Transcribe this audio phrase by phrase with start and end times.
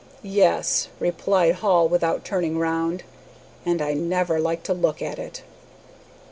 [0.23, 3.03] "Yes," replied Hall, without turning round,
[3.67, 5.43] "and I never like to look at it."